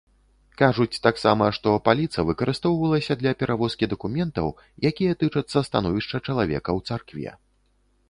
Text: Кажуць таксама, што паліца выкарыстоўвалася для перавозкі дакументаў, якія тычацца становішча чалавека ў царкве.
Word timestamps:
Кажуць 0.61 1.01
таксама, 1.07 1.49
што 1.57 1.73
паліца 1.89 2.25
выкарыстоўвалася 2.31 3.19
для 3.21 3.35
перавозкі 3.43 3.91
дакументаў, 3.95 4.47
якія 4.93 5.13
тычацца 5.25 5.67
становішча 5.71 6.17
чалавека 6.27 6.69
ў 6.79 6.93
царкве. 6.93 7.29